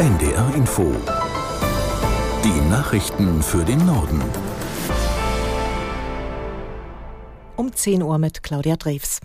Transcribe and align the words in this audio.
NDR 0.00 0.54
Info. 0.54 0.96
Die 2.42 2.70
Nachrichten 2.70 3.42
für 3.42 3.62
den 3.62 3.84
Norden. 3.84 4.22
Um 7.56 7.70
10 7.70 8.02
Uhr 8.02 8.16
mit 8.16 8.42
Claudia 8.42 8.76
Drews. 8.76 9.20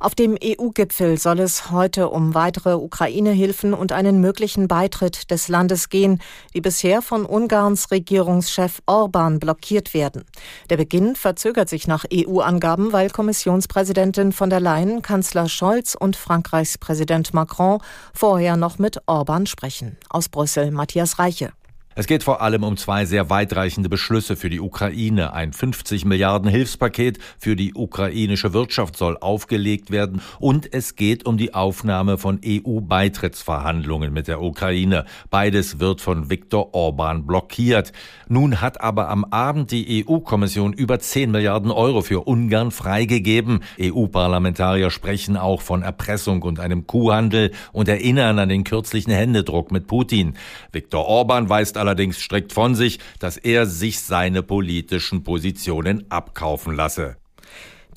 Auf 0.00 0.14
dem 0.14 0.38
EU-Gipfel 0.40 1.18
soll 1.18 1.40
es 1.40 1.72
heute 1.72 2.10
um 2.10 2.32
weitere 2.32 2.74
Ukraine-Hilfen 2.74 3.74
und 3.74 3.90
einen 3.90 4.20
möglichen 4.20 4.68
Beitritt 4.68 5.28
des 5.32 5.48
Landes 5.48 5.88
gehen, 5.88 6.22
die 6.54 6.60
bisher 6.60 7.02
von 7.02 7.26
Ungarns 7.26 7.90
Regierungschef 7.90 8.80
Orban 8.86 9.40
blockiert 9.40 9.94
werden. 9.94 10.24
Der 10.70 10.76
Beginn 10.76 11.16
verzögert 11.16 11.68
sich 11.68 11.88
nach 11.88 12.04
EU-Angaben, 12.14 12.92
weil 12.92 13.10
Kommissionspräsidentin 13.10 14.30
von 14.30 14.50
der 14.50 14.60
Leyen, 14.60 15.02
Kanzler 15.02 15.48
Scholz 15.48 15.96
und 15.98 16.14
Frankreichs 16.14 16.78
Präsident 16.78 17.34
Macron 17.34 17.80
vorher 18.14 18.56
noch 18.56 18.78
mit 18.78 19.02
Orban 19.06 19.46
sprechen. 19.46 19.96
Aus 20.08 20.28
Brüssel 20.28 20.70
Matthias 20.70 21.18
Reiche. 21.18 21.50
Es 21.98 22.06
geht 22.06 22.22
vor 22.22 22.42
allem 22.42 22.62
um 22.62 22.76
zwei 22.76 23.06
sehr 23.06 23.28
weitreichende 23.28 23.88
Beschlüsse 23.88 24.36
für 24.36 24.48
die 24.50 24.60
Ukraine. 24.60 25.32
Ein 25.32 25.52
50 25.52 26.04
Milliarden 26.04 26.48
Hilfspaket 26.48 27.18
für 27.40 27.56
die 27.56 27.74
ukrainische 27.74 28.52
Wirtschaft 28.52 28.96
soll 28.96 29.18
aufgelegt 29.18 29.90
werden 29.90 30.22
und 30.38 30.72
es 30.72 30.94
geht 30.94 31.26
um 31.26 31.38
die 31.38 31.54
Aufnahme 31.54 32.16
von 32.16 32.40
EU-Beitrittsverhandlungen 32.46 34.12
mit 34.12 34.28
der 34.28 34.40
Ukraine. 34.40 35.06
Beides 35.30 35.80
wird 35.80 36.00
von 36.00 36.30
Viktor 36.30 36.72
Orban 36.72 37.26
blockiert. 37.26 37.90
Nun 38.28 38.60
hat 38.60 38.80
aber 38.80 39.08
am 39.08 39.24
Abend 39.24 39.72
die 39.72 40.06
EU-Kommission 40.06 40.74
über 40.74 41.00
10 41.00 41.32
Milliarden 41.32 41.72
Euro 41.72 42.02
für 42.02 42.28
Ungarn 42.28 42.70
freigegeben. 42.70 43.64
EU-Parlamentarier 43.80 44.92
sprechen 44.92 45.36
auch 45.36 45.62
von 45.62 45.82
Erpressung 45.82 46.42
und 46.42 46.60
einem 46.60 46.86
Kuhhandel 46.86 47.50
und 47.72 47.88
erinnern 47.88 48.38
an 48.38 48.50
den 48.50 48.62
kürzlichen 48.62 49.10
Händedruck 49.10 49.72
mit 49.72 49.88
Putin. 49.88 50.34
Viktor 50.70 51.04
Orban 51.04 51.48
weist 51.48 51.76
allerdings 51.76 51.87
strikt 52.12 52.52
von 52.52 52.74
sich, 52.74 52.98
dass 53.18 53.36
er 53.36 53.66
sich 53.66 54.00
seine 54.00 54.42
politischen 54.42 55.24
Positionen 55.24 56.10
abkaufen 56.10 56.74
lasse. 56.74 57.16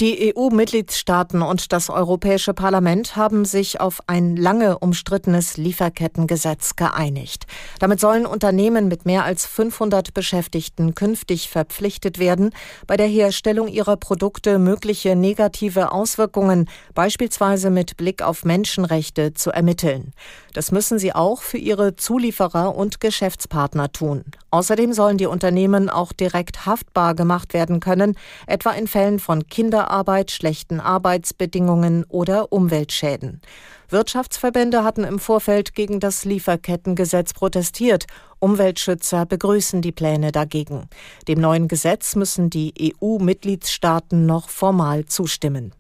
Die 0.02 0.34
EU-Mitgliedstaaten 0.36 1.44
und 1.44 1.72
das 1.72 1.92
Europäische 1.92 2.56
Parlament 2.56 3.16
haben 3.16 3.46
sich 3.46 3.80
auf 3.80 4.00
ein 4.08 4.36
lange 4.36 4.80
umstrittenes 4.80 5.58
Lieferkettengesetz 5.58 6.76
geeinigt. 6.76 7.46
Damit 7.78 8.00
sollen 8.00 8.26
Unternehmen 8.26 8.88
mit 8.88 9.06
mehr 9.06 9.26
als 9.26 9.46
500 9.46 10.16
Beschäftigten 10.16 10.96
künftig 10.96 11.52
verpflichtet 11.52 12.18
werden, 12.18 12.50
bei 12.88 12.98
der 12.98 13.06
Herstellung 13.06 13.68
ihrer 13.68 13.96
Produkte 13.96 14.58
mögliche 14.58 15.16
negative 15.16 15.92
Auswirkungen, 15.92 16.68
beispielsweise 16.96 17.70
mit 17.70 17.96
Blick 17.96 18.24
auf 18.24 18.44
Menschenrechte, 18.44 19.36
zu 19.36 19.52
ermitteln. 19.52 20.14
Das 20.56 20.72
müssen 20.72 20.98
sie 20.98 21.14
auch 21.14 21.44
für 21.44 21.60
ihre 21.60 21.96
Zulieferer 21.96 22.76
und 22.76 23.02
Geschäftspartner 23.02 23.92
tun. 23.92 24.24
Außerdem 24.50 24.94
sollen 24.94 25.20
die 25.20 25.28
Unternehmen 25.28 25.92
auch 25.92 26.12
direkt 26.12 26.66
haftbar 26.66 27.14
gemacht 27.14 27.54
werden 27.54 27.80
können, 27.80 28.18
etwa 28.48 28.72
in 28.72 28.88
Fällen 28.88 29.20
von 29.20 29.48
Kinderarbeit 29.48 29.91
Kinderarbeit, 29.92 30.32
schlechten 30.32 30.80
Arbeitsbedingungen 30.80 32.06
oder 32.08 32.54
Umweltschäden. 32.54 33.42
Wirtschaftsverbände 33.90 34.86
hatten 34.86 35.04
im 35.04 35.20
Vorfeld 35.20 35.76
gegen 35.76 36.00
das 36.00 36.24
Lieferkettengesetz 36.24 37.34
protestiert. 37.34 38.06
Umweltschützer 38.40 39.26
begrüßen 39.26 39.82
die 39.82 39.92
Pläne 39.92 40.32
dagegen. 40.32 40.88
Dem 41.28 41.42
neuen 41.42 41.68
Gesetz 41.68 42.16
müssen 42.16 42.50
die 42.50 42.94
EU-Mitgliedstaaten 43.02 44.26
noch 44.26 44.48
formal 44.48 45.06
zustimmen. 45.08 45.74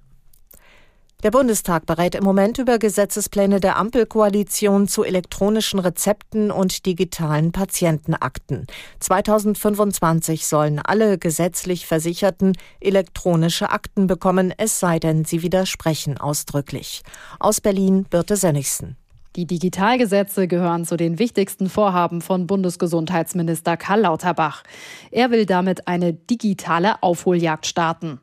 Der 1.24 1.30
Bundestag 1.30 1.86
berät 1.86 2.16
im 2.16 2.24
Moment 2.24 2.58
über 2.58 2.80
Gesetzespläne 2.80 3.60
der 3.60 3.78
Ampelkoalition 3.78 4.88
zu 4.88 5.04
elektronischen 5.04 5.78
Rezepten 5.78 6.50
und 6.50 6.88
digitalen 6.88 7.52
Patientenakten. 7.52 8.66
2025 9.00 10.48
sollen 10.48 10.80
alle 10.80 11.20
gesetzlich 11.20 11.86
Versicherten 11.86 12.58
elektronische 12.80 13.70
Akten 13.70 14.08
bekommen, 14.08 14.52
es 14.58 14.80
sei 14.80 14.98
denn, 14.98 15.24
sie 15.24 15.44
widersprechen 15.44 16.18
ausdrücklich. 16.18 17.04
Aus 17.40 17.62
Berlin 17.62 18.06
Birte 18.10 18.36
Sönnigsen. 18.36 18.98
Die 19.38 19.48
Digitalgesetze 19.48 20.50
gehören 20.50 20.84
zu 20.84 20.98
den 20.98 21.18
wichtigsten 21.18 21.70
Vorhaben 21.70 22.20
von 22.20 22.48
Bundesgesundheitsminister 22.48 23.78
Karl 23.78 24.02
Lauterbach. 24.02 24.64
Er 25.10 25.32
will 25.32 25.46
damit 25.46 25.88
eine 25.88 26.12
digitale 26.12 27.02
Aufholjagd 27.02 27.66
starten. 27.66 28.20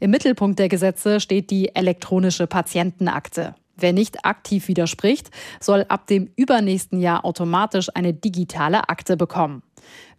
Im 0.00 0.10
Mittelpunkt 0.10 0.58
der 0.58 0.68
Gesetze 0.68 1.20
steht 1.20 1.50
die 1.50 1.74
elektronische 1.74 2.46
Patientenakte. 2.46 3.54
Wer 3.78 3.94
nicht 3.94 4.26
aktiv 4.26 4.68
widerspricht, 4.68 5.30
soll 5.60 5.86
ab 5.88 6.06
dem 6.06 6.28
übernächsten 6.36 7.00
Jahr 7.00 7.24
automatisch 7.24 7.88
eine 7.94 8.12
digitale 8.12 8.90
Akte 8.90 9.16
bekommen. 9.16 9.62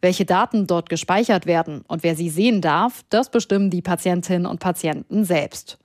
Welche 0.02 0.26
Daten 0.26 0.68
dort 0.68 0.90
gespeichert 0.90 1.46
werden 1.46 1.84
und 1.88 2.04
wer 2.04 2.16
sie 2.16 2.30
sehen 2.30 2.62
darf, 2.62 3.04
das 3.10 3.30
bestimmen 3.30 3.70
die 3.70 3.82
Patientinnen 3.82 4.46
und 4.46 4.60
Patienten 4.60 5.24
selbst. 5.26 5.78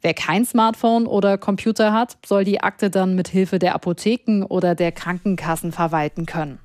Wer 0.00 0.14
kein 0.14 0.44
Smartphone 0.44 1.06
oder 1.06 1.38
Computer 1.38 1.92
hat, 1.92 2.18
soll 2.26 2.44
die 2.44 2.60
Akte 2.62 2.90
dann 2.90 3.14
mit 3.14 3.28
Hilfe 3.28 3.58
der 3.58 3.74
Apotheken 3.74 4.44
oder 4.44 4.74
der 4.74 4.92
Krankenkassen 4.92 5.72
verwalten 5.72 6.26
können. 6.26 6.58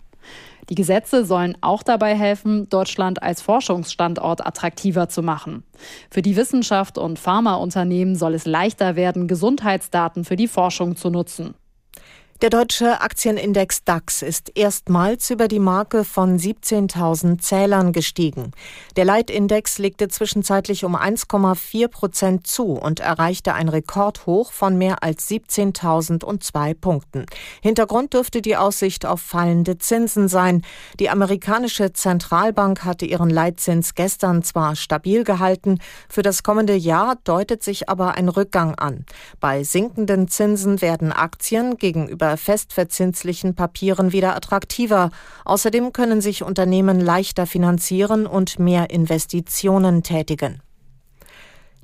Die 0.69 0.75
Gesetze 0.75 1.25
sollen 1.25 1.57
auch 1.61 1.81
dabei 1.81 2.13
helfen, 2.15 2.67
Deutschland 2.67 3.23
als 3.23 3.41
Forschungsstandort 3.41 4.45
attraktiver 4.45 5.07
zu 5.07 5.23
machen. 5.23 5.63
Für 6.11 6.21
die 6.21 6.35
Wissenschaft 6.35 6.97
und 6.97 7.19
Pharmaunternehmen 7.19 8.15
soll 8.15 8.33
es 8.33 8.45
leichter 8.45 8.97
werden, 8.97 9.27
Gesundheitsdaten 9.27 10.25
für 10.25 10.35
die 10.35 10.49
Forschung 10.49 10.97
zu 10.97 11.09
nutzen. 11.09 11.53
Der 12.43 12.51
deutsche 12.51 13.01
Aktienindex 13.01 13.83
DAX 13.83 14.21
ist 14.21 14.51
erstmals 14.55 15.31
über 15.31 15.47
die 15.47 15.57
Marke 15.57 16.03
von 16.03 16.37
17.000 16.37 17.39
Zählern 17.39 17.93
gestiegen. 17.93 18.51
Der 18.95 19.05
Leitindex 19.05 19.79
legte 19.79 20.07
zwischenzeitlich 20.07 20.85
um 20.85 20.95
1,4 20.95 21.87
Prozent 21.87 22.45
zu 22.45 22.73
und 22.73 22.99
erreichte 22.99 23.55
ein 23.55 23.69
Rekordhoch 23.69 24.51
von 24.51 24.77
mehr 24.77 25.01
als 25.01 25.27
17.002 25.31 26.75
Punkten. 26.75 27.25
Hintergrund 27.63 28.13
dürfte 28.13 28.43
die 28.43 28.55
Aussicht 28.55 29.07
auf 29.07 29.19
fallende 29.19 29.79
Zinsen 29.79 30.27
sein. 30.27 30.61
Die 30.99 31.09
amerikanische 31.09 31.91
Zentralbank 31.91 32.85
hatte 32.85 33.07
ihren 33.07 33.31
Leitzins 33.31 33.95
gestern 33.95 34.43
zwar 34.43 34.75
stabil 34.75 35.23
gehalten, 35.23 35.79
für 36.07 36.21
das 36.21 36.43
kommende 36.43 36.75
Jahr 36.75 37.15
deutet 37.23 37.63
sich 37.63 37.89
aber 37.89 38.13
ein 38.13 38.29
Rückgang 38.29 38.75
an. 38.75 39.07
Bei 39.39 39.63
sinkenden 39.63 40.27
Zinsen 40.27 40.83
werden 40.83 41.11
Aktien 41.11 41.77
gegenüber 41.77 42.26
gegenüber 42.27 42.37
festverzinslichen 42.37 43.55
Papieren 43.55 44.11
wieder 44.11 44.35
attraktiver. 44.35 45.11
Außerdem 45.45 45.93
können 45.93 46.21
sich 46.21 46.43
Unternehmen 46.43 46.99
leichter 46.99 47.45
finanzieren 47.45 48.27
und 48.27 48.59
mehr 48.59 48.89
Investitionen 48.89 50.03
tätigen. 50.03 50.61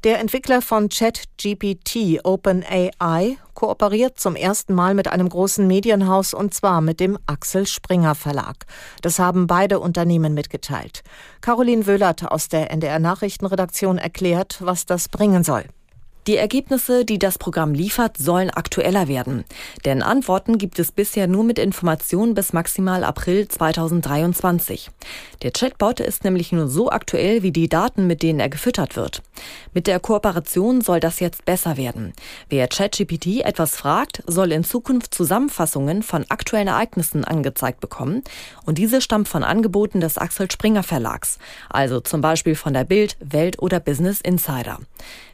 Der 0.03 0.19
Entwickler 0.19 0.61
von 0.61 0.89
ChatGPT 0.89 2.19
OpenAI 2.25 3.37
kooperiert 3.53 4.19
zum 4.19 4.35
ersten 4.35 4.73
Mal 4.73 4.95
mit 4.95 5.07
einem 5.07 5.29
großen 5.29 5.65
Medienhaus 5.65 6.33
und 6.33 6.53
zwar 6.53 6.81
mit 6.81 6.99
dem 6.99 7.17
Axel 7.25 7.65
Springer 7.65 8.13
Verlag. 8.13 8.65
Das 9.01 9.19
haben 9.19 9.47
beide 9.47 9.79
Unternehmen 9.79 10.33
mitgeteilt. 10.33 11.03
Caroline 11.39 11.87
Wöhlert 11.87 12.29
aus 12.29 12.49
der 12.49 12.69
NDR 12.71 12.99
Nachrichtenredaktion 12.99 13.97
erklärt, 13.97 14.57
was 14.59 14.85
das 14.85 15.07
bringen 15.07 15.45
soll. 15.45 15.63
Die 16.25 16.37
Ergebnisse, 16.37 17.03
die 17.03 17.19
das 17.19 17.37
Programm 17.37 17.73
liefert, 17.73 18.17
sollen 18.17 18.49
aktueller 18.49 19.09
werden. 19.09 19.43
Denn 19.83 20.01
Antworten 20.01 20.57
gibt 20.57 20.79
es 20.79 20.93
bisher 20.93 21.27
nur 21.27 21.43
mit 21.43 21.59
Informationen 21.59 22.33
bis 22.33 22.53
maximal 22.53 23.03
April 23.03 23.49
2023. 23.49 24.89
Der 25.41 25.51
Chatbot 25.51 25.99
ist 25.99 26.23
nämlich 26.23 26.53
nur 26.53 26.69
so 26.69 26.89
aktuell 26.89 27.43
wie 27.43 27.51
die 27.51 27.67
Daten, 27.67 28.07
mit 28.07 28.23
denen 28.23 28.39
er 28.39 28.47
gefüttert 28.47 28.95
wird. 28.95 29.21
Mit 29.73 29.85
der 29.85 29.99
Kooperation 29.99 30.79
soll 30.79 31.01
das 31.01 31.19
jetzt 31.19 31.43
besser 31.43 31.75
werden. 31.75 32.13
Wer 32.47 32.69
ChatGPT 32.69 33.41
etwas 33.41 33.75
fragt, 33.75 34.23
soll 34.25 34.53
in 34.53 34.63
Zukunft 34.63 35.13
Zusammenfassungen 35.13 36.03
von 36.03 36.25
aktuellen 36.29 36.69
Ereignissen 36.69 37.25
angezeigt 37.25 37.81
bekommen. 37.81 38.23
Und 38.65 38.77
diese 38.77 39.01
stammt 39.01 39.27
von 39.27 39.43
Angeboten 39.43 39.99
des 39.99 40.17
Axel 40.17 40.49
Springer 40.49 40.83
Verlags. 40.83 41.37
Also 41.69 41.99
zum 41.99 42.21
Beispiel 42.21 42.55
von 42.55 42.73
der 42.73 42.85
Bild, 42.85 43.17
Welt 43.19 43.61
oder 43.61 43.81
Business 43.81 44.21
Insider. 44.21 44.79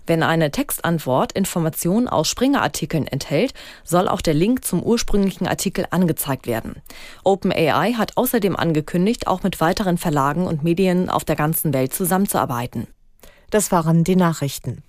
Wenn 0.09 0.23
eine 0.23 0.49
Textantwort 0.49 1.33
Informationen 1.33 2.07
aus 2.07 2.27
Springer-Artikeln 2.29 3.05
enthält, 3.05 3.53
soll 3.83 4.07
auch 4.07 4.21
der 4.21 4.33
Link 4.33 4.65
zum 4.65 4.81
ursprünglichen 4.81 5.45
Artikel 5.45 5.85
angezeigt 5.91 6.47
werden. 6.47 6.81
OpenAI 7.23 7.93
hat 7.93 8.17
außerdem 8.17 8.55
angekündigt, 8.55 9.27
auch 9.27 9.43
mit 9.43 9.61
weiteren 9.61 9.99
Verlagen 9.99 10.47
und 10.47 10.63
Medien 10.63 11.11
auf 11.11 11.25
der 11.25 11.35
ganzen 11.35 11.75
Welt 11.75 11.93
zusammenzuarbeiten. 11.93 12.87
Das 13.51 13.71
waren 13.71 14.03
die 14.03 14.15
Nachrichten. 14.15 14.81